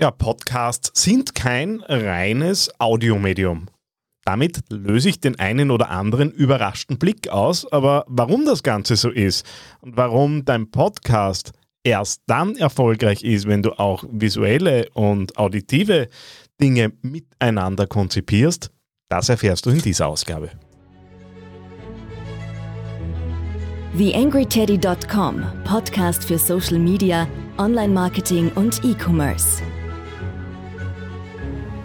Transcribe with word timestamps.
Ja, 0.00 0.10
Podcasts 0.10 0.90
sind 0.94 1.34
kein 1.34 1.82
reines 1.86 2.70
Audiomedium. 2.80 3.66
Damit 4.24 4.60
löse 4.70 5.10
ich 5.10 5.20
den 5.20 5.38
einen 5.38 5.70
oder 5.70 5.90
anderen 5.90 6.30
überraschten 6.30 6.98
Blick 6.98 7.28
aus, 7.28 7.70
aber 7.70 8.06
warum 8.08 8.46
das 8.46 8.62
Ganze 8.62 8.96
so 8.96 9.10
ist 9.10 9.44
und 9.82 9.98
warum 9.98 10.46
dein 10.46 10.70
Podcast 10.70 11.52
erst 11.84 12.22
dann 12.26 12.56
erfolgreich 12.56 13.22
ist, 13.24 13.46
wenn 13.46 13.62
du 13.62 13.78
auch 13.78 14.02
visuelle 14.10 14.88
und 14.94 15.36
auditive 15.36 16.08
Dinge 16.58 16.92
miteinander 17.02 17.86
konzipierst, 17.86 18.70
das 19.10 19.28
erfährst 19.28 19.66
du 19.66 19.70
in 19.70 19.82
dieser 19.82 20.08
Ausgabe. 20.08 20.50
TheAngryTeddy.com, 23.98 25.44
Podcast 25.64 26.24
für 26.24 26.38
Social 26.38 26.78
Media, 26.78 27.28
Online-Marketing 27.58 28.50
und 28.54 28.82
E-Commerce. 28.82 29.62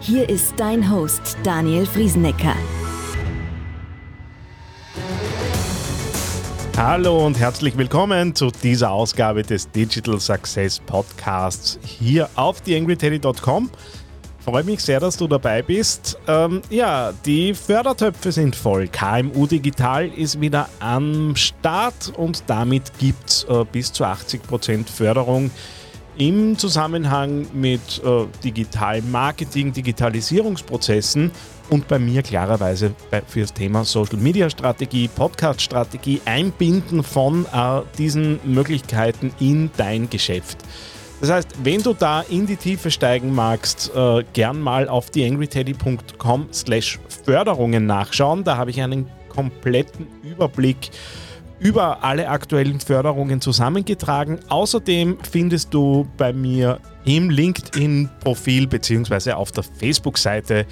Hier 0.06 0.28
ist 0.28 0.54
dein 0.56 0.88
Host 0.88 1.36
Daniel 1.42 1.84
Friesenecker. 1.84 2.54
Hallo 6.76 7.26
und 7.26 7.36
herzlich 7.36 7.76
willkommen 7.76 8.32
zu 8.32 8.52
dieser 8.62 8.92
Ausgabe 8.92 9.42
des 9.42 9.68
Digital 9.68 10.20
Success 10.20 10.78
Podcasts 10.78 11.80
hier 11.82 12.30
auf 12.36 12.60
theangryteddy.com. 12.60 13.68
Freue 14.44 14.62
mich 14.62 14.80
sehr, 14.80 15.00
dass 15.00 15.16
du 15.16 15.26
dabei 15.26 15.62
bist. 15.62 16.16
Ähm, 16.28 16.62
ja, 16.70 17.12
die 17.24 17.52
Fördertöpfe 17.52 18.30
sind 18.30 18.54
voll. 18.54 18.86
KMU 18.86 19.48
Digital 19.48 20.06
ist 20.06 20.40
wieder 20.40 20.68
am 20.78 21.34
Start 21.34 22.12
und 22.16 22.44
damit 22.46 22.96
gibt 23.00 23.28
es 23.28 23.44
äh, 23.50 23.64
bis 23.72 23.92
zu 23.92 24.04
80% 24.04 24.86
Förderung 24.86 25.50
im 26.18 26.58
Zusammenhang 26.58 27.46
mit 27.52 28.02
äh, 28.04 28.26
digitalem 28.42 29.10
Marketing, 29.10 29.72
Digitalisierungsprozessen 29.72 31.30
und 31.70 31.88
bei 31.88 31.98
mir 31.98 32.22
klarerweise 32.22 32.94
für 33.26 33.40
das 33.40 33.52
Thema 33.52 33.84
Social 33.84 34.18
Media 34.18 34.48
Strategie, 34.48 35.08
Podcast 35.08 35.60
Strategie, 35.60 36.20
Einbinden 36.24 37.02
von 37.02 37.46
äh, 37.46 37.80
diesen 37.98 38.38
Möglichkeiten 38.44 39.32
in 39.40 39.70
dein 39.76 40.08
Geschäft. 40.08 40.58
Das 41.20 41.30
heißt, 41.30 41.48
wenn 41.62 41.82
du 41.82 41.94
da 41.94 42.22
in 42.22 42.46
die 42.46 42.56
Tiefe 42.56 42.90
steigen 42.90 43.34
magst, 43.34 43.90
äh, 43.94 44.22
gern 44.34 44.60
mal 44.60 44.88
auf 44.88 45.10
theangryteddy.com 45.10 46.48
slash 46.52 46.98
Förderungen 47.24 47.86
nachschauen. 47.86 48.44
Da 48.44 48.56
habe 48.56 48.70
ich 48.70 48.82
einen 48.82 49.08
kompletten 49.28 50.06
Überblick 50.22 50.90
über 51.58 52.04
alle 52.04 52.28
aktuellen 52.28 52.80
Förderungen 52.80 53.40
zusammengetragen. 53.40 54.38
Außerdem 54.48 55.18
findest 55.30 55.72
du 55.72 56.06
bei 56.16 56.32
mir 56.32 56.80
im 57.04 57.30
LinkedIn-Profil 57.30 58.66
bzw. 58.66 59.32
auf 59.32 59.52
der 59.52 59.64
Facebook-Seite 59.64 60.66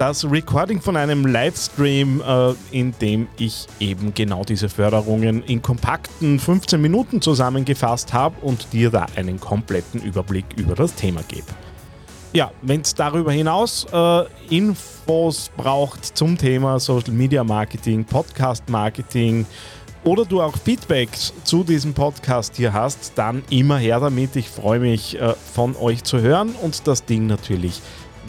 das 0.00 0.24
Recording 0.24 0.80
von 0.80 0.96
einem 0.96 1.26
Livestream, 1.26 2.22
äh, 2.26 2.54
in 2.70 2.94
dem 3.02 3.28
ich 3.36 3.66
eben 3.80 4.14
genau 4.14 4.44
diese 4.44 4.70
Förderungen 4.70 5.42
in 5.42 5.60
kompakten 5.60 6.38
15 6.38 6.80
Minuten 6.80 7.20
zusammengefasst 7.20 8.14
habe 8.14 8.34
und 8.40 8.72
dir 8.72 8.88
da 8.90 9.06
einen 9.16 9.38
kompletten 9.38 10.00
Überblick 10.00 10.46
über 10.56 10.74
das 10.74 10.94
Thema 10.94 11.20
gebe. 11.28 11.44
Ja, 12.32 12.50
wenn 12.62 12.80
es 12.80 12.94
darüber 12.94 13.32
hinaus 13.32 13.86
äh, 13.92 14.24
Infos 14.48 15.50
braucht 15.56 16.16
zum 16.16 16.38
Thema 16.38 16.78
Social 16.80 17.12
Media 17.12 17.44
Marketing, 17.44 18.04
Podcast 18.04 18.68
Marketing, 18.70 19.44
oder 20.04 20.24
du 20.24 20.40
auch 20.40 20.56
Feedback 20.56 21.10
zu 21.44 21.64
diesem 21.64 21.94
Podcast 21.94 22.56
hier 22.56 22.72
hast, 22.72 23.12
dann 23.16 23.42
immer 23.50 23.78
her 23.78 24.00
damit. 24.00 24.36
Ich 24.36 24.48
freue 24.48 24.80
mich 24.80 25.20
äh, 25.20 25.34
von 25.34 25.76
euch 25.76 26.04
zu 26.04 26.20
hören 26.20 26.54
und 26.62 26.86
das 26.86 27.04
Ding 27.04 27.26
natürlich 27.26 27.80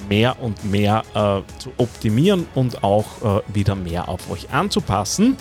mehr 0.10 0.42
und 0.42 0.66
mehr 0.66 1.04
äh, 1.14 1.42
zu 1.60 1.72
optimieren 1.78 2.48
und 2.56 2.84
auch 2.84 3.06
äh, 3.24 3.42
wieder 3.54 3.76
mehr 3.76 4.10
auf 4.10 4.30
euch 4.30 4.50
anzupassen. 4.52 5.38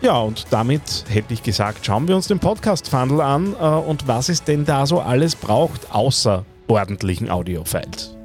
Ja, 0.00 0.18
und 0.18 0.46
damit 0.50 1.04
hätte 1.08 1.34
ich 1.34 1.42
gesagt, 1.42 1.84
schauen 1.84 2.06
wir 2.06 2.14
uns 2.14 2.28
den 2.28 2.38
Podcast-Funnel 2.38 3.20
an 3.20 3.52
und 3.54 4.06
was 4.06 4.28
es 4.28 4.44
denn 4.44 4.64
da 4.64 4.86
so 4.86 5.00
alles 5.00 5.34
braucht, 5.34 5.92
außer 5.92 6.44
ordentlichen 6.68 7.28
Audio-Files. 7.28 8.17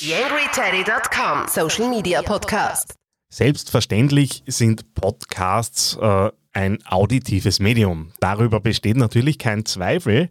YangryTeddy.com 0.00 1.48
Social 1.48 1.90
Media 1.90 2.22
Podcast. 2.22 2.94
Selbstverständlich 3.30 4.44
sind 4.46 4.94
Podcasts 4.94 5.98
äh, 6.00 6.30
ein 6.52 6.78
auditives 6.86 7.58
Medium. 7.58 8.12
Darüber 8.20 8.60
besteht 8.60 8.96
natürlich 8.96 9.40
kein 9.40 9.64
Zweifel. 9.64 10.28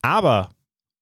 Aber 0.00 0.48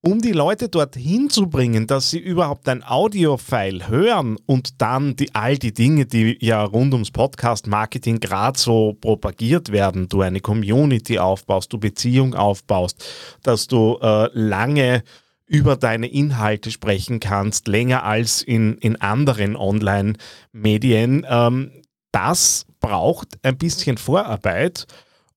um 0.01 0.21
die 0.21 0.33
Leute 0.33 0.69
dorthin 0.69 1.31
zu 1.31 1.49
bringen, 1.49 1.87
dass 1.87 2.11
sie 2.11 2.19
überhaupt 2.19 2.69
ein 2.69 2.83
Audiofile 2.83 3.87
hören 3.87 4.37
und 4.47 4.83
dann 4.83 5.15
die, 5.15 5.33
all 5.33 5.57
die 5.57 5.73
Dinge, 5.73 6.05
die 6.05 6.37
ja 6.45 6.65
rund 6.65 6.93
ums 6.95 7.13
Podcast-Marketing 7.13 8.19
gerade 8.19 8.59
so 8.59 8.95
propagiert 9.01 9.71
werden, 9.71 10.09
du 10.09 10.23
eine 10.23 10.41
Community 10.41 11.21
aufbaust, 11.21 11.73
du 11.73 11.79
Beziehung 11.79 12.35
aufbaust, 12.35 13.05
dass 13.45 13.69
du 13.69 13.97
äh, 14.03 14.29
lange 14.33 15.05
über 15.53 15.77
deine 15.77 16.09
Inhalte 16.09 16.71
sprechen 16.71 17.21
kannst, 17.21 17.69
länger 17.69 18.05
als 18.05 18.43
in, 18.43 18.79
in 18.79 19.01
anderen 19.01 19.55
Online-Medien. 19.55 21.27
Ähm, 21.29 21.71
das 22.11 22.65
braucht 22.81 23.39
ein 23.43 23.59
bisschen 23.59 23.99
Vorarbeit 23.99 24.87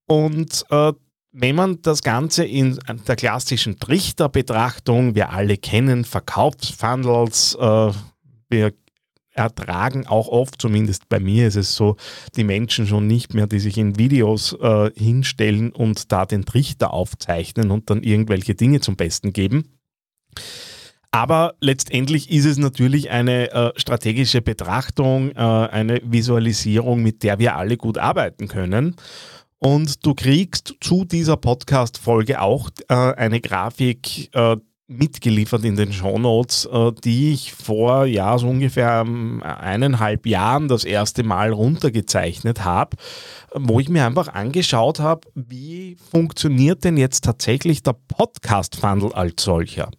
und 0.07 0.63
äh, 0.69 0.93
wenn 1.37 1.55
man 1.55 1.81
das 1.81 2.01
Ganze 2.01 2.45
in 2.45 2.79
der 3.07 3.17
klassischen 3.17 3.77
Trichterbetrachtung, 3.77 5.15
wir 5.15 5.31
alle 5.31 5.57
kennen 5.57 6.05
Verkaufsfunnels, 6.05 7.57
äh, 7.59 7.91
wir 8.49 8.73
ertragen 9.33 10.07
auch 10.07 10.29
oft, 10.29 10.61
zumindest 10.61 11.09
bei 11.09 11.19
mir 11.19 11.47
ist 11.47 11.57
es 11.57 11.75
so, 11.75 11.97
die 12.37 12.45
Menschen 12.45 12.87
schon 12.87 13.05
nicht 13.05 13.33
mehr, 13.33 13.47
die 13.47 13.59
sich 13.59 13.77
in 13.77 13.97
Videos 13.97 14.53
äh, 14.53 14.91
hinstellen 14.95 15.73
und 15.73 16.13
da 16.13 16.25
den 16.25 16.45
Trichter 16.45 16.93
aufzeichnen 16.93 17.69
und 17.69 17.89
dann 17.89 18.01
irgendwelche 18.01 18.55
Dinge 18.55 18.79
zum 18.79 18.95
Besten 18.95 19.33
geben. 19.33 19.74
Aber 21.15 21.53
letztendlich 21.61 22.29
ist 22.29 22.43
es 22.43 22.57
natürlich 22.57 23.09
eine 23.09 23.49
äh, 23.51 23.71
strategische 23.77 24.41
Betrachtung, 24.41 25.31
äh, 25.31 25.39
eine 25.39 26.01
Visualisierung, 26.03 27.01
mit 27.01 27.23
der 27.23 27.39
wir 27.39 27.55
alle 27.55 27.77
gut 27.77 27.97
arbeiten 27.97 28.49
können. 28.49 28.97
Und 29.59 30.05
du 30.05 30.13
kriegst 30.13 30.75
zu 30.81 31.05
dieser 31.05 31.37
Podcast-Folge 31.37 32.41
auch 32.41 32.69
äh, 32.89 32.93
eine 32.93 33.39
Grafik 33.39 34.29
äh, 34.35 34.57
mitgeliefert 34.87 35.63
in 35.63 35.75
den 35.77 35.93
Shownotes, 35.93 36.65
äh, 36.65 36.91
die 37.03 37.31
ich 37.31 37.53
vor 37.53 38.05
ja 38.05 38.37
so 38.37 38.49
ungefähr 38.49 39.03
ähm, 39.05 39.41
eineinhalb 39.41 40.27
Jahren 40.27 40.67
das 40.67 40.83
erste 40.83 41.23
Mal 41.23 41.53
runtergezeichnet 41.53 42.65
habe, 42.65 42.97
wo 43.53 43.79
ich 43.79 43.87
mir 43.87 44.05
einfach 44.05 44.27
angeschaut 44.27 44.99
habe, 44.99 45.21
wie 45.33 45.95
funktioniert 46.11 46.83
denn 46.83 46.97
jetzt 46.97 47.23
tatsächlich 47.23 47.83
der 47.83 47.95
Podcast-Funnel 48.09 49.13
als 49.13 49.43
solcher 49.43 49.89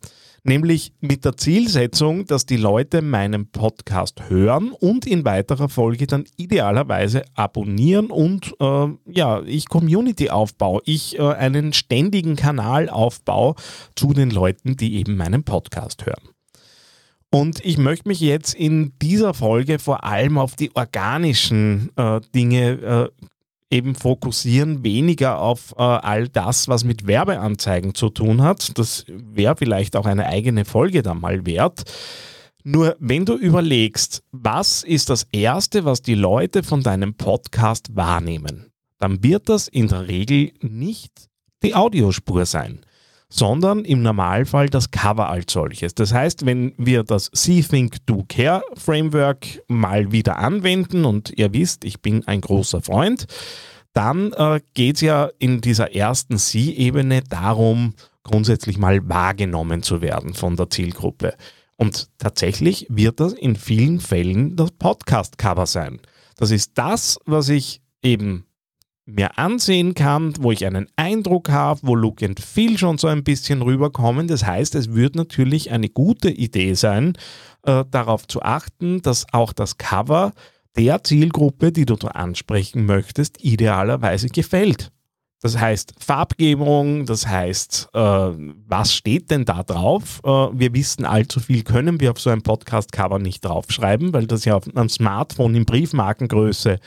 nämlich 0.46 0.92
mit 1.00 1.24
der 1.24 1.36
Zielsetzung, 1.36 2.26
dass 2.26 2.46
die 2.46 2.56
Leute 2.56 3.02
meinen 3.02 3.50
Podcast 3.50 4.28
hören 4.28 4.72
und 4.72 5.06
in 5.06 5.24
weiterer 5.24 5.68
Folge 5.68 6.06
dann 6.06 6.24
idealerweise 6.36 7.22
abonnieren 7.34 8.10
und 8.10 8.54
äh, 8.60 8.88
ja, 9.06 9.42
ich 9.42 9.68
Community 9.68 10.30
aufbaue, 10.30 10.80
ich 10.84 11.18
äh, 11.18 11.22
einen 11.22 11.72
ständigen 11.72 12.36
Kanal 12.36 12.88
aufbaue 12.88 13.54
zu 13.94 14.12
den 14.12 14.30
Leuten, 14.30 14.76
die 14.76 14.96
eben 14.96 15.16
meinen 15.16 15.44
Podcast 15.44 16.06
hören. 16.06 16.28
Und 17.30 17.64
ich 17.64 17.76
möchte 17.76 18.08
mich 18.08 18.20
jetzt 18.20 18.54
in 18.54 18.92
dieser 19.02 19.34
Folge 19.34 19.78
vor 19.78 20.04
allem 20.04 20.38
auf 20.38 20.54
die 20.56 20.74
organischen 20.74 21.90
äh, 21.96 22.20
Dinge 22.34 23.10
äh, 23.20 23.26
eben 23.70 23.94
fokussieren, 23.94 24.84
weniger 24.84 25.38
auf 25.38 25.74
äh, 25.76 25.82
all 25.82 26.28
das, 26.28 26.68
was 26.68 26.84
mit 26.84 27.06
Werbeanzeigen 27.06 27.94
zu 27.94 28.10
tun 28.10 28.42
hat. 28.42 28.78
Das 28.78 29.04
wäre 29.08 29.56
vielleicht 29.56 29.96
auch 29.96 30.06
eine 30.06 30.26
eigene 30.26 30.64
Folge 30.64 31.02
dann 31.02 31.20
mal 31.20 31.46
wert. 31.46 31.82
Nur 32.62 32.96
wenn 32.98 33.24
du 33.24 33.34
überlegst, 33.36 34.22
was 34.32 34.82
ist 34.82 35.10
das 35.10 35.26
Erste, 35.32 35.84
was 35.84 36.02
die 36.02 36.14
Leute 36.14 36.62
von 36.62 36.82
deinem 36.82 37.14
Podcast 37.14 37.94
wahrnehmen, 37.94 38.72
dann 38.98 39.22
wird 39.22 39.48
das 39.48 39.68
in 39.68 39.88
der 39.88 40.08
Regel 40.08 40.52
nicht 40.60 41.28
die 41.62 41.74
Audiospur 41.74 42.44
sein 42.46 42.80
sondern 43.28 43.84
im 43.84 44.02
Normalfall 44.02 44.68
das 44.68 44.90
Cover 44.90 45.28
als 45.28 45.52
solches. 45.52 45.94
Das 45.94 46.12
heißt, 46.12 46.46
wenn 46.46 46.74
wir 46.78 47.02
das 47.02 47.30
See 47.32 47.62
Think 47.62 48.06
Do 48.06 48.24
Care 48.28 48.62
Framework 48.76 49.62
mal 49.68 50.12
wieder 50.12 50.38
anwenden 50.38 51.04
und 51.04 51.32
ihr 51.36 51.52
wisst, 51.52 51.84
ich 51.84 52.00
bin 52.00 52.26
ein 52.26 52.40
großer 52.40 52.80
Freund, 52.80 53.26
dann 53.92 54.32
äh, 54.34 54.60
geht 54.74 54.96
es 54.96 55.00
ja 55.00 55.30
in 55.38 55.60
dieser 55.60 55.94
ersten 55.94 56.36
See-Ebene 56.36 57.22
darum, 57.22 57.94
grundsätzlich 58.22 58.78
mal 58.78 59.08
wahrgenommen 59.08 59.82
zu 59.82 60.02
werden 60.02 60.34
von 60.34 60.56
der 60.56 60.68
Zielgruppe. 60.68 61.34
Und 61.76 62.08
tatsächlich 62.18 62.86
wird 62.88 63.20
das 63.20 63.32
in 63.32 63.56
vielen 63.56 64.00
Fällen 64.00 64.56
das 64.56 64.70
Podcast-Cover 64.72 65.66
sein. 65.66 66.00
Das 66.36 66.50
ist 66.50 66.72
das, 66.74 67.18
was 67.24 67.48
ich 67.48 67.80
eben 68.02 68.46
mir 69.06 69.38
ansehen 69.38 69.94
kann, 69.94 70.34
wo 70.40 70.50
ich 70.50 70.66
einen 70.66 70.88
Eindruck 70.96 71.48
habe, 71.48 71.80
wo 71.84 71.94
Look 71.94 72.22
and 72.22 72.40
Feel 72.40 72.76
schon 72.76 72.98
so 72.98 73.06
ein 73.06 73.22
bisschen 73.22 73.62
rüberkommen. 73.62 74.26
Das 74.26 74.44
heißt, 74.44 74.74
es 74.74 74.94
wird 74.94 75.14
natürlich 75.14 75.70
eine 75.70 75.88
gute 75.88 76.28
Idee 76.28 76.74
sein, 76.74 77.14
äh, 77.62 77.84
darauf 77.90 78.26
zu 78.26 78.42
achten, 78.42 79.02
dass 79.02 79.24
auch 79.32 79.52
das 79.52 79.78
Cover 79.78 80.32
der 80.76 81.04
Zielgruppe, 81.04 81.72
die 81.72 81.86
du 81.86 81.94
da 81.94 82.08
ansprechen 82.08 82.84
möchtest, 82.84 83.42
idealerweise 83.42 84.28
gefällt. 84.28 84.90
Das 85.40 85.58
heißt 85.58 85.94
Farbgebung, 85.98 87.06
das 87.06 87.28
heißt, 87.28 87.90
äh, 87.92 87.98
was 87.98 88.92
steht 88.92 89.30
denn 89.30 89.44
da 89.44 89.62
drauf? 89.62 90.20
Äh, 90.24 90.28
wir 90.28 90.74
wissen, 90.74 91.04
allzu 91.04 91.38
viel 91.38 91.62
können 91.62 92.00
wir 92.00 92.10
auf 92.10 92.20
so 92.20 92.30
einem 92.30 92.42
Podcast-Cover 92.42 93.20
nicht 93.20 93.44
draufschreiben, 93.44 94.12
weil 94.12 94.26
das 94.26 94.44
ja 94.44 94.56
auf 94.56 94.66
einem 94.74 94.88
Smartphone 94.88 95.54
in 95.54 95.64
Briefmarkengröße 95.64 96.80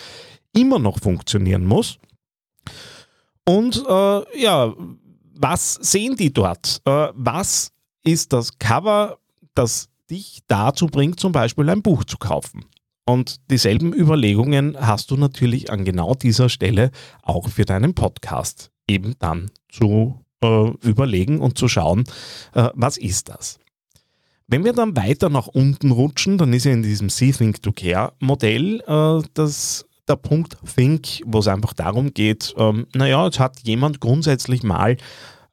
immer 0.54 0.80
noch 0.80 1.00
funktionieren 1.00 1.66
muss. 1.66 2.00
Und 3.50 3.84
äh, 3.90 4.40
ja, 4.40 4.76
was 5.34 5.74
sehen 5.74 6.16
die 6.16 6.32
dort? 6.32 6.84
Äh, 6.86 7.08
was 7.16 7.72
ist 8.04 8.32
das 8.32 8.60
Cover, 8.60 9.18
das 9.56 9.90
dich 10.08 10.42
dazu 10.46 10.86
bringt, 10.86 11.20
zum 11.20 11.32
Beispiel 11.32 11.68
ein 11.72 11.82
Buch 11.82 12.04
zu 12.04 12.20
kaufen? 12.20 12.66
Und 13.08 13.38
dieselben 13.50 13.92
Überlegungen 13.92 14.78
hast 14.80 15.10
du 15.10 15.18
natürlich 15.18 15.72
an 15.72 15.84
genau 15.84 16.14
dieser 16.14 16.48
Stelle 16.48 16.92
auch 17.24 17.50
für 17.50 17.66
deinen 17.66 17.96
Podcast 17.96 18.70
eben 18.88 19.16
dann 19.18 19.50
zu 19.68 20.24
äh, 20.44 20.70
überlegen 20.84 21.40
und 21.40 21.58
zu 21.58 21.68
schauen, 21.68 22.04
äh, 22.54 22.70
was 22.76 22.98
ist 22.98 23.30
das? 23.30 23.58
Wenn 24.46 24.64
wir 24.64 24.74
dann 24.74 24.96
weiter 24.96 25.30
nach 25.30 25.48
unten 25.48 25.90
rutschen, 25.90 26.38
dann 26.38 26.54
ist 26.54 26.66
ja 26.66 26.72
in 26.72 26.84
diesem 26.84 27.10
See 27.10 27.32
Think 27.32 27.64
to 27.64 27.72
Care 27.72 28.14
Modell 28.20 28.84
äh, 28.86 29.28
das 29.34 29.89
der 30.10 30.16
Punkt 30.16 30.58
Think, 30.76 31.22
wo 31.26 31.40
es 31.40 31.48
einfach 31.48 31.74
darum 31.74 32.14
geht, 32.14 32.54
ähm, 32.58 32.88
naja, 32.94 33.26
jetzt 33.26 33.40
hat 33.40 33.60
jemand 33.62 34.00
grundsätzlich 34.02 34.64
mal 34.64 34.98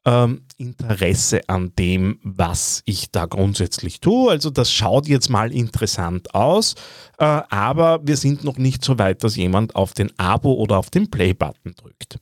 ähm, 0.05 0.41
Interesse 0.57 1.41
an 1.47 1.73
dem, 1.77 2.19
was 2.23 2.81
ich 2.85 3.11
da 3.11 3.25
grundsätzlich 3.25 3.99
tue. 3.99 4.31
Also 4.31 4.49
das 4.49 4.71
schaut 4.71 5.07
jetzt 5.07 5.29
mal 5.29 5.51
interessant 5.51 6.33
aus, 6.33 6.75
äh, 7.19 7.25
aber 7.25 7.99
wir 8.03 8.17
sind 8.17 8.43
noch 8.43 8.57
nicht 8.57 8.83
so 8.83 8.97
weit, 8.97 9.23
dass 9.23 9.35
jemand 9.35 9.75
auf 9.75 9.93
den 9.93 10.17
Abo 10.17 10.53
oder 10.53 10.77
auf 10.77 10.89
den 10.89 11.11
Play-Button 11.11 11.75
drückt. 11.75 12.19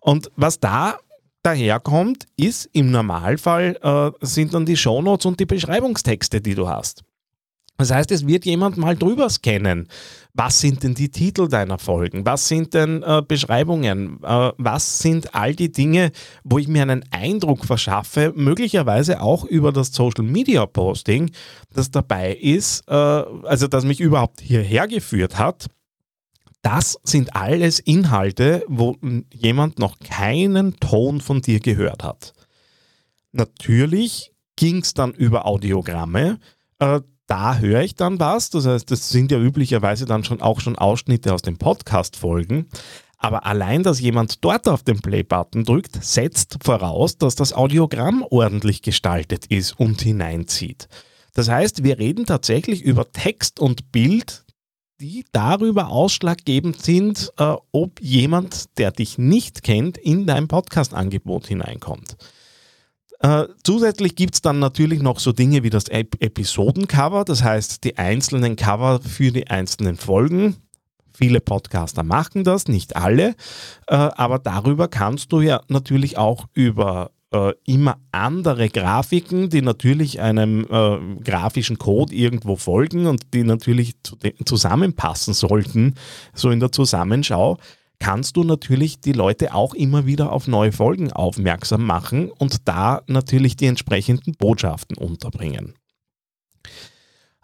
Und 0.00 0.30
was 0.34 0.58
da 0.60 0.98
daherkommt, 1.42 2.26
ist 2.36 2.68
im 2.72 2.90
Normalfall 2.90 3.78
äh, 3.82 4.26
sind 4.26 4.54
dann 4.54 4.66
die 4.66 4.76
Shownotes 4.76 5.26
und 5.26 5.38
die 5.38 5.46
Beschreibungstexte, 5.46 6.40
die 6.40 6.54
du 6.54 6.68
hast. 6.68 7.04
Das 7.78 7.92
heißt, 7.92 8.10
es 8.10 8.26
wird 8.26 8.44
jemand 8.44 8.76
mal 8.76 8.96
drüber 8.96 9.30
scannen. 9.30 9.86
Was 10.34 10.58
sind 10.58 10.82
denn 10.82 10.94
die 10.94 11.10
Titel 11.10 11.46
deiner 11.46 11.78
Folgen? 11.78 12.26
Was 12.26 12.48
sind 12.48 12.74
denn 12.74 13.04
äh, 13.04 13.22
Beschreibungen? 13.26 14.18
Äh, 14.24 14.50
was 14.58 14.98
sind 14.98 15.32
all 15.36 15.54
die 15.54 15.70
Dinge, 15.70 16.10
wo 16.42 16.58
ich 16.58 16.66
mir 16.66 16.82
einen 16.82 17.04
Eindruck 17.12 17.64
verschaffe, 17.64 18.32
möglicherweise 18.34 19.20
auch 19.22 19.44
über 19.44 19.70
das 19.70 19.94
Social 19.94 20.24
Media 20.24 20.66
Posting, 20.66 21.30
das 21.72 21.92
dabei 21.92 22.34
ist, 22.34 22.82
äh, 22.88 22.92
also 22.92 23.68
das 23.68 23.84
mich 23.84 24.00
überhaupt 24.00 24.40
hierher 24.40 24.88
geführt 24.88 25.38
hat. 25.38 25.68
Das 26.62 26.98
sind 27.04 27.36
alles 27.36 27.78
Inhalte, 27.78 28.64
wo 28.66 28.96
jemand 29.32 29.78
noch 29.78 30.00
keinen 30.00 30.74
Ton 30.80 31.20
von 31.20 31.42
dir 31.42 31.60
gehört 31.60 32.02
hat. 32.02 32.32
Natürlich 33.30 34.32
ging 34.56 34.78
es 34.78 34.94
dann 34.94 35.12
über 35.12 35.46
Audiogramme 35.46 36.40
äh, 36.80 37.00
da 37.28 37.58
höre 37.58 37.82
ich 37.82 37.94
dann 37.94 38.18
was. 38.18 38.50
Das 38.50 38.66
heißt, 38.66 38.90
das 38.90 39.10
sind 39.10 39.30
ja 39.30 39.38
üblicherweise 39.38 40.06
dann 40.06 40.24
schon 40.24 40.40
auch 40.40 40.60
schon 40.60 40.76
Ausschnitte 40.76 41.32
aus 41.32 41.42
den 41.42 41.58
Podcast-Folgen. 41.58 42.66
Aber 43.18 43.46
allein, 43.46 43.82
dass 43.82 44.00
jemand 44.00 44.44
dort 44.44 44.68
auf 44.68 44.82
den 44.82 45.00
Play-Button 45.00 45.64
drückt, 45.64 46.02
setzt 46.02 46.58
voraus, 46.62 47.18
dass 47.18 47.34
das 47.34 47.52
Audiogramm 47.52 48.24
ordentlich 48.28 48.82
gestaltet 48.82 49.46
ist 49.46 49.78
und 49.78 50.00
hineinzieht. 50.00 50.88
Das 51.34 51.48
heißt, 51.48 51.84
wir 51.84 51.98
reden 51.98 52.26
tatsächlich 52.26 52.82
über 52.82 53.12
Text 53.12 53.60
und 53.60 53.92
Bild, 53.92 54.44
die 55.00 55.24
darüber 55.32 55.88
ausschlaggebend 55.88 56.80
sind, 56.82 57.32
äh, 57.38 57.54
ob 57.72 58.00
jemand, 58.00 58.78
der 58.78 58.90
dich 58.90 59.18
nicht 59.18 59.62
kennt, 59.62 59.98
in 59.98 60.26
dein 60.26 60.48
Podcast-Angebot 60.48 61.46
hineinkommt. 61.46 62.16
Äh, 63.20 63.46
zusätzlich 63.64 64.14
gibt 64.14 64.34
es 64.34 64.42
dann 64.42 64.60
natürlich 64.60 65.02
noch 65.02 65.18
so 65.18 65.32
Dinge 65.32 65.62
wie 65.64 65.70
das 65.70 65.88
Ep 65.88 66.22
Episodencover, 66.22 67.24
das 67.24 67.42
heißt 67.42 67.82
die 67.82 67.98
einzelnen 67.98 68.54
Cover 68.54 69.00
für 69.00 69.32
die 69.32 69.48
einzelnen 69.48 69.96
Folgen. 69.96 70.56
Viele 71.12 71.40
Podcaster 71.40 72.04
machen 72.04 72.44
das, 72.44 72.68
nicht 72.68 72.94
alle, 72.94 73.34
äh, 73.88 73.96
aber 73.96 74.38
darüber 74.38 74.86
kannst 74.86 75.32
du 75.32 75.40
ja 75.40 75.60
natürlich 75.68 76.16
auch 76.16 76.46
über 76.54 77.10
äh, 77.32 77.52
immer 77.66 77.98
andere 78.12 78.68
Grafiken, 78.68 79.50
die 79.50 79.62
natürlich 79.62 80.20
einem 80.20 80.64
äh, 80.70 81.20
grafischen 81.22 81.76
Code 81.76 82.14
irgendwo 82.14 82.54
folgen 82.54 83.06
und 83.06 83.34
die 83.34 83.42
natürlich 83.42 83.94
zu 84.02 84.16
zusammenpassen 84.44 85.34
sollten, 85.34 85.94
so 86.34 86.50
in 86.50 86.60
der 86.60 86.72
Zusammenschau, 86.72 87.58
kannst 87.98 88.36
du 88.36 88.44
natürlich 88.44 89.00
die 89.00 89.12
Leute 89.12 89.54
auch 89.54 89.74
immer 89.74 90.06
wieder 90.06 90.32
auf 90.32 90.46
neue 90.46 90.72
Folgen 90.72 91.12
aufmerksam 91.12 91.84
machen 91.84 92.30
und 92.30 92.68
da 92.68 93.02
natürlich 93.06 93.56
die 93.56 93.66
entsprechenden 93.66 94.34
Botschaften 94.34 94.96
unterbringen. 94.96 95.74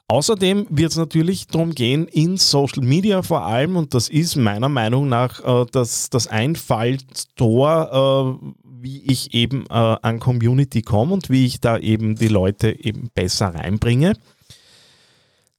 Außerdem 0.06 0.67
wird 0.69 0.93
es 0.93 0.99
natürlich 0.99 1.47
darum 1.47 1.75
gehen, 1.75 2.06
in 2.06 2.37
Social 2.37 2.85
Media 2.85 3.23
vor 3.23 3.47
allem, 3.47 3.77
und 3.77 3.95
das 3.95 4.11
ist 4.11 4.37
meiner 4.37 4.69
Meinung 4.69 5.09
nach 5.09 5.43
äh, 5.45 5.67
das, 5.73 6.11
das 6.11 6.27
Einfallstor, 6.27 8.39
äh, 8.43 8.47
wie 8.62 9.03
ich 9.11 9.33
eben 9.33 9.65
äh, 9.71 9.73
an 9.73 10.21
Community 10.21 10.83
komme 10.83 11.15
und 11.15 11.31
wie 11.31 11.47
ich 11.47 11.61
da 11.61 11.79
eben 11.79 12.17
die 12.17 12.29
Leute 12.29 12.85
eben 12.85 13.09
besser 13.15 13.55
reinbringe. 13.55 14.12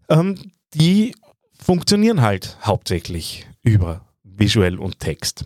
Ähm, 0.10 0.38
die 0.76 1.16
funktionieren 1.60 2.22
halt 2.22 2.60
hauptsächlich 2.64 3.48
über 3.64 4.05
visuell 4.38 4.80
und 4.80 5.00
Text. 5.00 5.46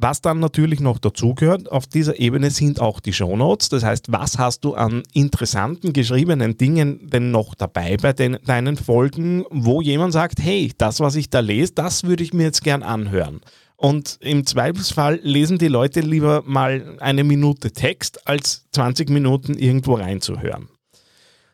Was 0.00 0.20
dann 0.20 0.38
natürlich 0.38 0.78
noch 0.78 1.00
dazugehört 1.00 1.72
auf 1.72 1.88
dieser 1.88 2.20
Ebene 2.20 2.52
sind 2.52 2.80
auch 2.80 3.00
die 3.00 3.12
Shownotes. 3.12 3.68
Das 3.68 3.82
heißt, 3.82 4.12
was 4.12 4.38
hast 4.38 4.60
du 4.60 4.74
an 4.74 5.02
interessanten 5.12 5.92
geschriebenen 5.92 6.56
Dingen 6.56 7.10
denn 7.10 7.32
noch 7.32 7.56
dabei 7.56 7.96
bei 7.96 8.12
den, 8.12 8.38
deinen 8.46 8.76
Folgen, 8.76 9.44
wo 9.50 9.80
jemand 9.80 10.12
sagt, 10.12 10.38
hey, 10.40 10.70
das, 10.78 11.00
was 11.00 11.16
ich 11.16 11.30
da 11.30 11.40
lese, 11.40 11.72
das 11.72 12.04
würde 12.04 12.22
ich 12.22 12.32
mir 12.32 12.44
jetzt 12.44 12.62
gern 12.62 12.84
anhören. 12.84 13.40
Und 13.74 14.18
im 14.20 14.46
Zweifelsfall 14.46 15.18
lesen 15.24 15.58
die 15.58 15.66
Leute 15.66 16.00
lieber 16.00 16.44
mal 16.46 16.96
eine 17.00 17.24
Minute 17.24 17.72
Text, 17.72 18.24
als 18.24 18.68
20 18.70 19.10
Minuten 19.10 19.54
irgendwo 19.54 19.94
reinzuhören. 19.94 20.68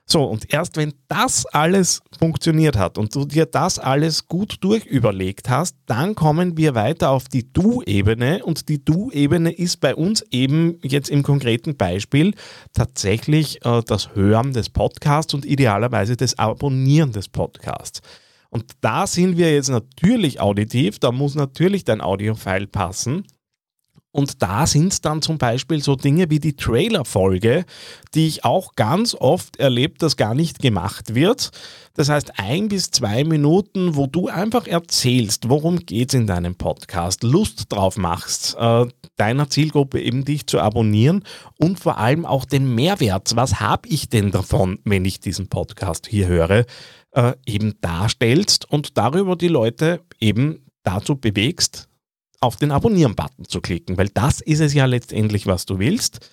So, 0.07 0.25
und 0.25 0.53
erst 0.53 0.77
wenn 0.77 0.93
das 1.09 1.47
alles 1.47 2.03
funktioniert 2.19 2.77
hat 2.77 2.99
und 2.99 3.15
du 3.15 3.25
dir 3.25 3.47
das 3.47 3.79
alles 3.79 4.29
gut 4.29 4.59
durchüberlegt 4.61 5.49
hast, 5.49 5.77
dann 5.87 6.15
kommen 6.15 6.59
wir 6.59 6.75
weiter 6.75 7.11
auf 7.11 7.29
die 7.29 7.51
Du-Ebene. 7.51 8.45
Und 8.45 8.69
die 8.69 8.85
Du-Ebene 8.85 9.51
ist 9.51 9.81
bei 9.81 9.95
uns 9.95 10.23
eben 10.31 10.79
jetzt 10.83 11.09
im 11.09 11.23
konkreten 11.23 11.77
Beispiel 11.77 12.35
tatsächlich 12.75 13.65
äh, 13.65 13.83
das 13.87 14.15
Hören 14.15 14.53
des 14.53 14.69
Podcasts 14.69 15.33
und 15.33 15.47
idealerweise 15.47 16.17
das 16.17 16.39
Abonnieren 16.39 17.13
des 17.13 17.29
Podcasts. 17.29 18.03
Und 18.51 18.73
da 18.83 19.07
sind 19.07 19.39
wir 19.39 19.53
jetzt 19.53 19.71
natürlich 19.71 20.39
auditiv, 20.39 20.99
da 20.99 21.13
muss 21.13 21.35
natürlich 21.35 21.85
dein 21.85 22.01
Audiofile 22.01 22.67
passen. 22.67 23.25
Und 24.15 24.43
da 24.43 24.65
sind 24.65 25.05
dann 25.05 25.23
zum 25.23 25.39
Beispiel 25.39 25.83
so 25.83 25.97
Dinge 25.97 26.31
wie 26.31 26.39
die 26.39 26.55
Trailer-Folge, 26.55 27.65
die 28.15 28.29
ich 28.29 28.45
auch 28.45 28.77
ganz 28.77 29.17
oft 29.17 29.57
erlebt, 29.57 30.03
dass 30.03 30.17
gar 30.17 30.37
nicht 30.37 30.61
gemacht 30.61 31.17
wird. 31.17 31.51
Das 31.95 32.09
heißt, 32.09 32.39
ein 32.39 32.69
bis 32.69 32.93
zwei 32.93 33.25
Minuten, 33.25 33.97
wo 33.97 34.07
du 34.07 34.29
einfach 34.29 34.69
erzählst, 34.69 35.49
worum 35.49 35.81
geht 35.81 36.11
es 36.11 36.21
in 36.21 36.29
deinem 36.29 36.55
Podcast, 36.55 37.25
Lust 37.25 37.73
drauf 37.73 37.97
machst, 37.97 38.55
äh, 38.57 38.87
deiner 39.17 39.51
Zielgruppe 39.51 40.01
eben 40.01 40.25
dich 40.25 40.47
zu 40.47 40.61
abonnieren 40.61 41.25
und 41.59 41.81
vor 41.81 41.99
allem 41.99 42.25
auch 42.25 42.45
den 42.45 42.73
Mehrwert, 42.73 43.35
was 43.35 43.59
habe 43.59 43.89
ich 43.89 44.11
denn 44.11 44.31
davon, 44.31 44.79
wenn 44.85 45.05
ich 45.05 45.19
diesen 45.19 45.49
Podcast 45.49 46.07
hier 46.07 46.29
höre, 46.29 46.67
äh, 47.11 47.33
eben 47.47 47.75
darstellst 47.81 48.71
und 48.71 48.97
darüber 48.97 49.35
die 49.35 49.49
Leute 49.49 50.03
eben 50.21 50.65
dazu 50.85 51.17
bewegst, 51.17 51.89
auf 52.45 52.57
den 52.57 52.71
Abonnieren-Button 52.71 53.47
zu 53.49 53.61
klicken, 53.61 53.99
weil 53.99 54.09
das 54.09 54.41
ist 54.41 54.61
es 54.61 54.75
ja 54.75 54.87
letztendlich, 54.87 55.47
was 55.47 55.67
du 55.67 55.79
willst. 55.79 56.31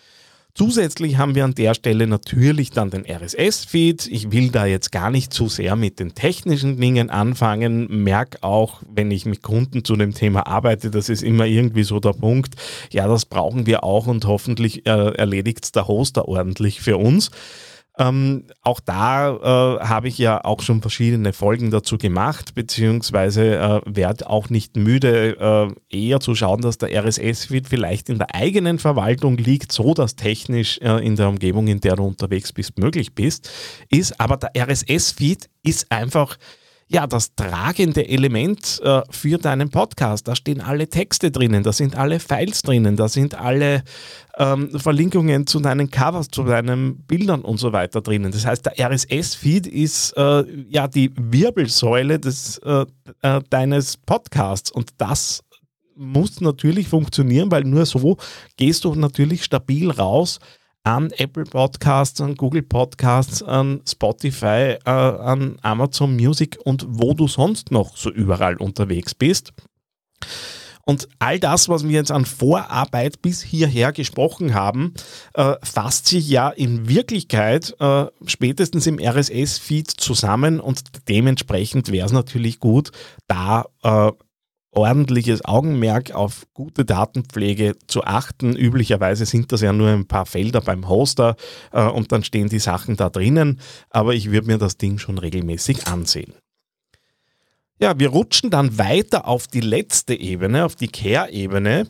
Zusätzlich 0.53 1.17
haben 1.17 1.33
wir 1.33 1.45
an 1.45 1.55
der 1.55 1.73
Stelle 1.73 2.07
natürlich 2.07 2.71
dann 2.71 2.89
den 2.89 3.05
RSS-Feed. 3.05 4.07
Ich 4.07 4.33
will 4.33 4.49
da 4.49 4.65
jetzt 4.65 4.91
gar 4.91 5.09
nicht 5.09 5.31
zu 5.31 5.47
sehr 5.47 5.77
mit 5.77 5.99
den 5.99 6.13
technischen 6.13 6.79
Dingen 6.79 7.09
anfangen. 7.09 8.03
Merk 8.03 8.39
auch, 8.41 8.81
wenn 8.93 9.11
ich 9.11 9.25
mit 9.25 9.43
Kunden 9.43 9.85
zu 9.85 9.95
dem 9.95 10.13
Thema 10.13 10.47
arbeite, 10.47 10.91
das 10.91 11.07
ist 11.07 11.23
immer 11.23 11.45
irgendwie 11.45 11.83
so 11.83 12.01
der 12.01 12.11
Punkt. 12.11 12.55
Ja, 12.91 13.07
das 13.07 13.25
brauchen 13.25 13.65
wir 13.65 13.85
auch 13.85 14.07
und 14.07 14.25
hoffentlich 14.25 14.85
äh, 14.85 15.13
erledigt 15.15 15.63
es 15.63 15.71
der 15.71 15.87
Hoster 15.87 16.27
ordentlich 16.27 16.81
für 16.81 16.97
uns. 16.97 17.31
Ähm, 17.97 18.45
auch 18.61 18.79
da 18.79 19.35
äh, 19.35 19.85
habe 19.85 20.07
ich 20.07 20.17
ja 20.17 20.43
auch 20.45 20.61
schon 20.61 20.81
verschiedene 20.81 21.33
Folgen 21.33 21.71
dazu 21.71 21.97
gemacht, 21.97 22.55
beziehungsweise 22.55 23.57
äh, 23.57 23.81
werde 23.85 24.29
auch 24.29 24.49
nicht 24.49 24.77
müde, 24.77 25.37
äh, 25.91 25.97
eher 25.97 26.21
zu 26.21 26.33
schauen, 26.33 26.61
dass 26.61 26.77
der 26.77 26.89
RSS-Feed 27.03 27.67
vielleicht 27.67 28.07
in 28.07 28.17
der 28.17 28.33
eigenen 28.33 28.79
Verwaltung 28.79 29.37
liegt, 29.37 29.73
so 29.73 29.93
dass 29.93 30.15
technisch 30.15 30.79
äh, 30.81 31.05
in 31.05 31.17
der 31.17 31.27
Umgebung, 31.27 31.67
in 31.67 31.81
der 31.81 31.97
du 31.97 32.03
unterwegs 32.03 32.53
bist, 32.53 32.79
möglich 32.79 33.13
bist, 33.13 33.49
ist. 33.89 34.19
Aber 34.21 34.37
der 34.37 34.51
RSS-Feed 34.55 35.49
ist 35.63 35.91
einfach 35.91 36.37
ja, 36.93 37.07
das 37.07 37.35
tragende 37.35 38.07
Element 38.07 38.81
äh, 38.83 39.01
für 39.09 39.37
deinen 39.37 39.69
Podcast. 39.69 40.27
Da 40.27 40.35
stehen 40.35 40.59
alle 40.59 40.89
Texte 40.89 41.31
drinnen, 41.31 41.63
da 41.63 41.71
sind 41.71 41.95
alle 41.95 42.19
Files 42.19 42.63
drinnen, 42.63 42.97
da 42.97 43.07
sind 43.07 43.33
alle 43.33 43.83
ähm, 44.37 44.77
Verlinkungen 44.77 45.47
zu 45.47 45.61
deinen 45.61 45.89
Covers, 45.89 46.27
zu 46.27 46.43
deinen 46.43 46.97
Bildern 47.03 47.41
und 47.41 47.59
so 47.59 47.71
weiter 47.71 48.01
drinnen. 48.01 48.33
Das 48.33 48.45
heißt, 48.45 48.65
der 48.65 48.91
RSS-Feed 48.91 49.67
ist 49.67 50.11
äh, 50.17 50.43
ja 50.69 50.89
die 50.89 51.11
Wirbelsäule 51.15 52.19
des, 52.19 52.57
äh, 52.57 52.85
äh, 53.21 53.39
deines 53.49 53.95
Podcasts 53.95 54.69
und 54.69 54.89
das 54.97 55.43
muss 55.95 56.41
natürlich 56.41 56.89
funktionieren, 56.89 57.51
weil 57.51 57.63
nur 57.63 57.85
so 57.85 58.17
gehst 58.57 58.83
du 58.83 58.95
natürlich 58.95 59.45
stabil 59.45 59.89
raus 59.89 60.39
an 60.83 61.11
Apple 61.11 61.43
Podcasts, 61.43 62.21
an 62.21 62.35
Google 62.35 62.63
Podcasts, 62.63 63.43
an 63.43 63.81
Spotify, 63.87 64.77
äh, 64.85 64.89
an 64.89 65.57
Amazon 65.61 66.15
Music 66.15 66.57
und 66.63 66.85
wo 66.87 67.13
du 67.13 67.27
sonst 67.27 67.71
noch 67.71 67.95
so 67.95 68.11
überall 68.11 68.57
unterwegs 68.57 69.13
bist. 69.13 69.53
Und 70.83 71.07
all 71.19 71.39
das, 71.39 71.69
was 71.69 71.83
wir 71.83 71.91
jetzt 71.91 72.11
an 72.11 72.25
Vorarbeit 72.25 73.21
bis 73.21 73.41
hierher 73.41 73.91
gesprochen 73.91 74.53
haben, 74.53 74.93
äh, 75.35 75.55
fasst 75.63 76.07
sich 76.07 76.27
ja 76.27 76.49
in 76.49 76.89
Wirklichkeit 76.89 77.75
äh, 77.79 78.07
spätestens 78.25 78.87
im 78.87 78.99
RSS-Feed 78.99 79.89
zusammen 79.89 80.59
und 80.59 80.81
dementsprechend 81.07 81.91
wäre 81.91 82.07
es 82.07 82.11
natürlich 82.11 82.59
gut, 82.59 82.91
da 83.27 83.65
äh, 83.83 84.11
ordentliches 84.71 85.43
Augenmerk 85.43 86.11
auf 86.11 86.47
gute 86.53 86.85
Datenpflege 86.85 87.75
zu 87.87 88.03
achten. 88.03 88.55
Üblicherweise 88.55 89.25
sind 89.25 89.51
das 89.51 89.61
ja 89.61 89.73
nur 89.73 89.89
ein 89.89 90.07
paar 90.07 90.25
Felder 90.25 90.61
beim 90.61 90.87
Hoster 90.87 91.35
äh, 91.71 91.83
und 91.83 92.11
dann 92.11 92.23
stehen 92.23 92.49
die 92.49 92.59
Sachen 92.59 92.95
da 92.95 93.09
drinnen, 93.09 93.59
aber 93.89 94.13
ich 94.13 94.31
würde 94.31 94.47
mir 94.47 94.57
das 94.57 94.77
Ding 94.77 94.97
schon 94.97 95.17
regelmäßig 95.17 95.87
ansehen. 95.87 96.33
Ja, 97.79 97.97
wir 97.97 98.09
rutschen 98.09 98.49
dann 98.49 98.77
weiter 98.77 99.27
auf 99.27 99.47
die 99.47 99.61
letzte 99.61 100.13
Ebene, 100.13 100.65
auf 100.65 100.75
die 100.75 100.87
Care-Ebene, 100.87 101.87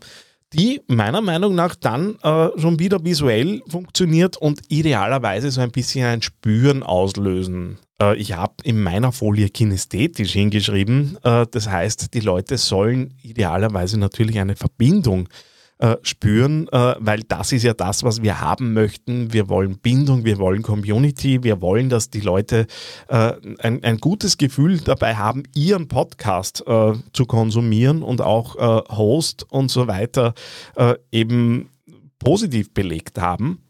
die 0.54 0.82
meiner 0.88 1.22
Meinung 1.22 1.54
nach 1.54 1.76
dann 1.76 2.18
äh, 2.24 2.50
schon 2.58 2.80
wieder 2.80 3.04
visuell 3.04 3.62
funktioniert 3.68 4.38
und 4.38 4.62
idealerweise 4.70 5.52
so 5.52 5.62
ein 5.62 5.72
bisschen 5.72 6.06
ein 6.06 6.22
Spüren 6.22 6.84
auslösen 6.84 7.78
ich 8.16 8.34
habe 8.34 8.56
in 8.64 8.82
meiner 8.82 9.12
Folie 9.12 9.50
kinästhetisch 9.50 10.34
hingeschrieben. 10.34 11.18
Äh, 11.24 11.46
das 11.52 11.70
heißt, 11.70 12.14
die 12.14 12.20
Leute 12.20 12.58
sollen 12.58 13.14
idealerweise 13.22 14.00
natürlich 14.00 14.40
eine 14.40 14.56
Verbindung 14.56 15.30
äh, 15.80 15.98
spüren, 16.04 16.68
weil 16.72 17.22
das 17.28 17.52
ist 17.52 17.64
ja 17.64 17.74
das, 17.74 18.04
was 18.04 18.22
wir 18.22 18.40
haben 18.40 18.74
möchten. 18.74 19.34
Wir 19.34 19.50
wollen 19.50 19.80
Bindung, 19.80 20.26
wir 20.26 20.38
wollen 20.38 20.62
Community, 20.62 21.44
wir 21.44 21.60
wollen, 21.60 21.90
dass 21.90 22.12
die 22.12 22.20
Leute 22.20 22.68
ein, 23.08 23.84
ein 23.84 23.98
gutes 23.98 24.38
Gefühl 24.38 24.78
dabei 24.78 25.16
haben, 25.16 25.42
ihren 25.56 25.88
Podcast 25.88 26.64
zu 27.14 27.26
konsumieren 27.26 28.04
und 28.04 28.22
auch 28.22 28.56
Host 28.96 29.48
und 29.50 29.72
so 29.72 29.88
weiter 29.88 30.36
eben 31.12 31.72
positiv 32.20 32.76
belegt 32.76 33.20
haben. 33.20 33.64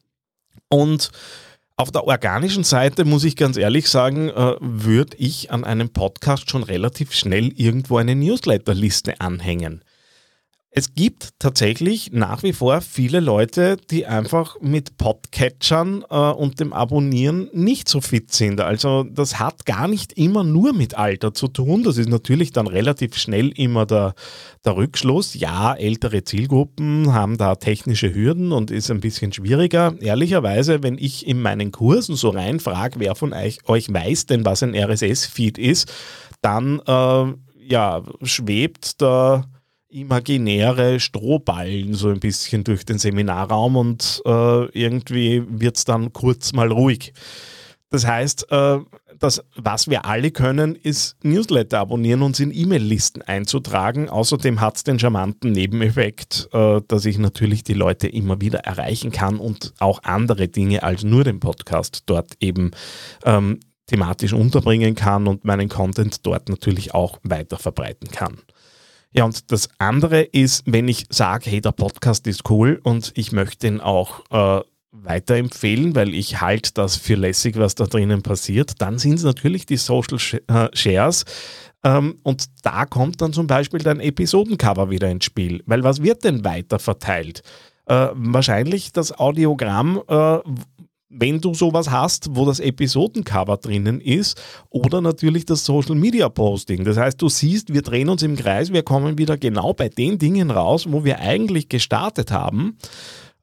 Und 0.67 1.11
auf 1.81 1.91
der 1.91 2.05
organischen 2.05 2.63
Seite 2.63 3.05
muss 3.05 3.23
ich 3.23 3.35
ganz 3.35 3.57
ehrlich 3.57 3.89
sagen, 3.89 4.29
äh, 4.29 4.53
würde 4.59 5.17
ich 5.17 5.51
an 5.51 5.63
einem 5.63 5.89
Podcast 5.89 6.49
schon 6.49 6.61
relativ 6.61 7.11
schnell 7.11 7.51
irgendwo 7.55 7.97
eine 7.97 8.13
Newsletterliste 8.13 9.19
anhängen. 9.19 9.83
Es 10.73 10.95
gibt 10.95 11.31
tatsächlich 11.37 12.13
nach 12.13 12.43
wie 12.43 12.53
vor 12.53 12.79
viele 12.79 13.19
Leute, 13.19 13.75
die 13.89 14.05
einfach 14.05 14.55
mit 14.61 14.95
Podcatchern 14.95 16.05
äh, 16.09 16.15
und 16.15 16.61
dem 16.61 16.71
Abonnieren 16.71 17.49
nicht 17.51 17.89
so 17.89 17.99
fit 17.99 18.31
sind. 18.31 18.61
Also 18.61 19.03
das 19.03 19.37
hat 19.37 19.65
gar 19.65 19.89
nicht 19.89 20.13
immer 20.13 20.45
nur 20.45 20.71
mit 20.71 20.97
Alter 20.97 21.33
zu 21.33 21.49
tun. 21.49 21.83
Das 21.83 21.97
ist 21.97 22.07
natürlich 22.07 22.53
dann 22.53 22.67
relativ 22.67 23.17
schnell 23.17 23.49
immer 23.49 23.85
der, 23.85 24.13
der 24.63 24.77
Rückschluss. 24.77 25.33
Ja, 25.33 25.73
ältere 25.73 26.23
Zielgruppen 26.23 27.11
haben 27.11 27.37
da 27.37 27.55
technische 27.55 28.15
Hürden 28.15 28.53
und 28.53 28.71
ist 28.71 28.89
ein 28.91 29.01
bisschen 29.01 29.33
schwieriger. 29.33 29.95
Ehrlicherweise, 29.99 30.83
wenn 30.83 30.97
ich 30.97 31.27
in 31.27 31.41
meinen 31.41 31.73
Kursen 31.73 32.15
so 32.15 32.29
reinfrage, 32.29 32.97
wer 32.97 33.15
von 33.15 33.33
euch, 33.33 33.59
euch 33.67 33.91
weiß 33.93 34.27
denn, 34.27 34.45
was 34.45 34.63
ein 34.63 34.73
RSS-Feed 34.73 35.57
ist, 35.57 35.91
dann 36.41 36.79
äh, 36.87 37.33
ja, 37.67 38.03
schwebt 38.23 39.01
da 39.01 39.43
imaginäre 39.91 40.99
Strohballen 40.99 41.93
so 41.93 42.09
ein 42.09 42.19
bisschen 42.19 42.63
durch 42.63 42.85
den 42.85 42.97
Seminarraum 42.97 43.75
und 43.75 44.21
äh, 44.25 44.65
irgendwie 44.77 45.43
wird 45.47 45.77
es 45.77 45.85
dann 45.85 46.13
kurz 46.13 46.53
mal 46.53 46.71
ruhig. 46.71 47.13
Das 47.89 48.07
heißt, 48.07 48.51
äh, 48.51 48.79
das, 49.19 49.43
was 49.55 49.87
wir 49.89 50.05
alle 50.05 50.31
können, 50.31 50.75
ist 50.75 51.17
Newsletter 51.23 51.79
abonnieren 51.79 52.21
und 52.23 52.39
in 52.39 52.51
E-Mail-Listen 52.51 53.21
einzutragen. 53.21 54.09
Außerdem 54.09 54.61
hat 54.61 54.77
es 54.77 54.83
den 54.83 54.97
charmanten 54.97 55.51
Nebeneffekt, 55.51 56.49
äh, 56.53 56.81
dass 56.87 57.05
ich 57.05 57.19
natürlich 57.19 57.63
die 57.63 57.73
Leute 57.73 58.07
immer 58.07 58.41
wieder 58.41 58.59
erreichen 58.59 59.11
kann 59.11 59.37
und 59.37 59.73
auch 59.79 60.01
andere 60.03 60.47
Dinge 60.47 60.83
als 60.83 61.03
nur 61.03 61.23
den 61.23 61.39
Podcast 61.39 62.03
dort 62.07 62.33
eben 62.39 62.71
ähm, 63.25 63.59
thematisch 63.87 64.31
unterbringen 64.31 64.95
kann 64.95 65.27
und 65.27 65.43
meinen 65.43 65.67
Content 65.67 66.25
dort 66.25 66.47
natürlich 66.47 66.93
auch 66.93 67.19
weiter 67.23 67.57
verbreiten 67.57 68.09
kann. 68.09 68.37
Ja, 69.13 69.25
und 69.25 69.51
das 69.51 69.69
andere 69.77 70.21
ist, 70.21 70.63
wenn 70.65 70.87
ich 70.87 71.05
sage, 71.09 71.49
hey, 71.49 71.61
der 71.61 71.73
Podcast 71.73 72.27
ist 72.27 72.49
cool 72.49 72.79
und 72.83 73.11
ich 73.15 73.31
möchte 73.33 73.67
ihn 73.67 73.81
auch 73.81 74.21
äh, 74.31 74.63
weiterempfehlen, 74.91 75.95
weil 75.95 76.13
ich 76.13 76.39
halte 76.41 76.71
das 76.73 76.95
für 76.95 77.15
lässig, 77.15 77.57
was 77.57 77.75
da 77.75 77.85
drinnen 77.85 78.21
passiert, 78.21 78.81
dann 78.81 78.99
sind 78.99 79.15
es 79.15 79.23
natürlich 79.23 79.65
die 79.65 79.77
Social 79.77 80.17
äh, 80.47 80.69
Shares. 80.73 81.25
Ähm, 81.83 82.19
und 82.23 82.45
da 82.63 82.85
kommt 82.85 83.21
dann 83.21 83.33
zum 83.33 83.47
Beispiel 83.47 83.79
dein 83.79 83.99
Episodencover 83.99 84.89
wieder 84.89 85.09
ins 85.09 85.25
Spiel. 85.25 85.63
Weil 85.65 85.83
was 85.83 86.01
wird 86.01 86.23
denn 86.23 86.45
weiter 86.45 86.79
verteilt? 86.79 87.41
Äh, 87.87 88.09
wahrscheinlich 88.13 88.91
das 88.91 89.17
Audiogramm, 89.17 90.01
äh, 90.07 90.37
wenn 91.11 91.41
du 91.41 91.53
sowas 91.53 91.91
hast, 91.91 92.35
wo 92.35 92.45
das 92.45 92.59
Episodencover 92.59 93.57
drinnen 93.57 93.99
ist 93.99 94.41
oder 94.69 95.01
natürlich 95.01 95.45
das 95.45 95.65
Social 95.65 95.95
Media 95.95 96.29
Posting. 96.29 96.83
Das 96.83 96.97
heißt, 96.97 97.21
du 97.21 97.29
siehst, 97.29 97.73
wir 97.73 97.81
drehen 97.81 98.09
uns 98.09 98.23
im 98.23 98.35
Kreis, 98.35 98.71
wir 98.71 98.83
kommen 98.83 99.17
wieder 99.17 99.37
genau 99.37 99.73
bei 99.73 99.89
den 99.89 100.17
Dingen 100.17 100.51
raus, 100.51 100.85
wo 100.89 101.03
wir 101.03 101.19
eigentlich 101.19 101.69
gestartet 101.69 102.31
haben, 102.31 102.77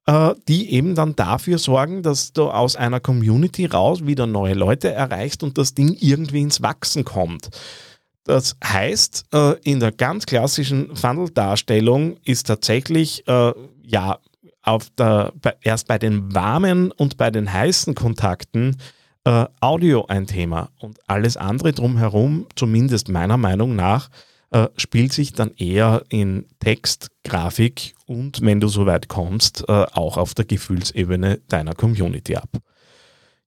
äh, 0.06 0.34
die 0.48 0.72
eben 0.72 0.94
dann 0.94 1.14
dafür 1.14 1.58
sorgen, 1.58 2.02
dass 2.02 2.32
du 2.32 2.50
aus 2.50 2.76
einer 2.76 3.00
Community 3.00 3.66
raus 3.66 4.06
wieder 4.06 4.26
neue 4.26 4.54
Leute 4.54 4.90
erreichst 4.90 5.42
und 5.42 5.58
das 5.58 5.75
Ding 5.75 5.96
irgendwie 6.00 6.40
ins 6.40 6.62
Wachsen 6.62 7.04
kommt. 7.04 7.50
Das 8.25 8.56
heißt, 8.62 9.26
äh, 9.32 9.54
in 9.62 9.80
der 9.80 9.92
ganz 9.92 10.26
klassischen 10.26 10.94
Funnel-Darstellung 10.94 12.16
ist 12.25 12.46
tatsächlich 12.46 13.26
äh, 13.26 13.52
ja 13.82 14.18
auf 14.68 14.90
der, 14.90 15.32
erst 15.62 15.88
bei 15.88 15.98
den 15.98 16.34
warmen 16.34 16.92
und 16.92 17.16
bei 17.16 17.30
den 17.30 17.52
heißen 17.52 17.94
Kontakten 17.94 18.76
äh, 19.25 19.46
Audio 19.60 20.06
ein 20.06 20.26
Thema 20.26 20.70
und 20.78 20.98
alles 21.06 21.37
andere 21.37 21.72
drumherum, 21.72 22.46
zumindest 22.54 23.08
meiner 23.08 23.38
Meinung 23.38 23.75
nach, 23.76 24.10
äh, 24.50 24.68
spielt 24.76 25.12
sich 25.12 25.32
dann 25.32 25.52
eher 25.56 26.04
in 26.10 26.46
Text, 26.60 27.10
Grafik 27.25 27.94
und, 28.06 28.40
wenn 28.42 28.60
du 28.60 28.68
so 28.68 28.87
weit 28.87 29.08
kommst, 29.08 29.64
äh, 29.68 29.72
auch 29.72 30.16
auf 30.16 30.34
der 30.34 30.44
Gefühlsebene 30.44 31.40
deiner 31.48 31.75
Community 31.75 32.37
ab. 32.37 32.48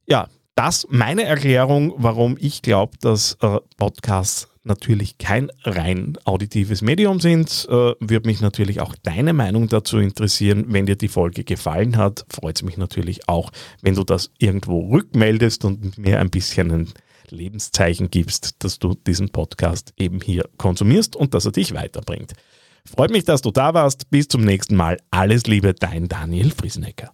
Ja, 0.07 0.27
das 0.55 0.87
meine 0.89 1.23
Erklärung, 1.23 1.93
warum 1.97 2.37
ich 2.39 2.61
glaube, 2.61 2.97
dass 2.99 3.37
äh, 3.41 3.59
Podcasts 3.77 4.50
natürlich 4.63 5.17
kein 5.17 5.49
rein 5.63 6.17
auditives 6.25 6.81
Medium 6.81 7.19
sind. 7.19 7.67
Äh, 7.69 7.93
würde 7.99 8.27
mich 8.27 8.41
natürlich 8.41 8.79
auch 8.79 8.95
deine 9.01 9.33
Meinung 9.33 9.67
dazu 9.67 9.97
interessieren. 9.97 10.65
Wenn 10.67 10.85
dir 10.85 10.95
die 10.95 11.07
Folge 11.07 11.43
gefallen 11.43 11.97
hat, 11.97 12.25
freut 12.29 12.57
es 12.57 12.63
mich 12.63 12.77
natürlich 12.77 13.27
auch, 13.27 13.51
wenn 13.81 13.95
du 13.95 14.03
das 14.03 14.31
irgendwo 14.37 14.91
rückmeldest 14.91 15.65
und 15.65 15.97
mir 15.97 16.19
ein 16.19 16.29
bisschen 16.29 16.71
ein 16.71 16.93
Lebenszeichen 17.29 18.11
gibst, 18.11 18.63
dass 18.63 18.77
du 18.77 18.93
diesen 18.93 19.29
Podcast 19.29 19.93
eben 19.97 20.21
hier 20.21 20.49
konsumierst 20.57 21.15
und 21.15 21.33
dass 21.33 21.45
er 21.45 21.51
dich 21.51 21.73
weiterbringt. 21.73 22.33
Freut 22.85 23.11
mich, 23.11 23.25
dass 23.25 23.41
du 23.41 23.51
da 23.51 23.73
warst. 23.73 24.09
Bis 24.09 24.27
zum 24.27 24.43
nächsten 24.43 24.75
Mal. 24.75 24.97
Alles 25.11 25.45
Liebe, 25.47 25.73
dein 25.73 26.07
Daniel 26.07 26.51
Friesenecker. 26.51 27.13